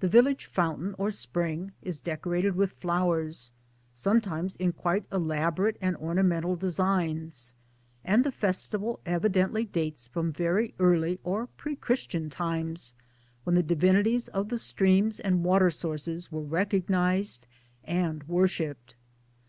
[0.00, 3.52] The village fountain or spring is decorated with flowers
[3.92, 7.54] some times in quite elaborate and ornamental designs
[8.04, 12.94] and the festival evidently dates from very early or pre Christian times
[13.44, 17.46] when the divinities of the streams and water sources were recognized
[17.84, 18.96] and worshipped.